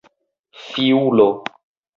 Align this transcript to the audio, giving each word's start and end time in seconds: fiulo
fiulo 0.67 1.29